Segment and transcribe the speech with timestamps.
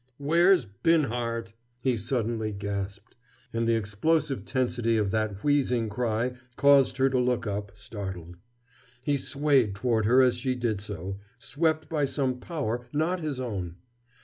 [0.17, 3.15] "Where's Binhart?" he suddenly gasped,
[3.53, 8.37] and the explosive tensity of that wheezing cry caused her to look up, startled.
[9.03, 13.75] He swayed toward her as she did so, swept by some power not his own.